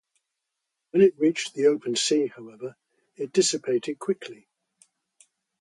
[0.89, 2.75] When it reached the open sea, however,
[3.17, 4.47] it dissipated quickly.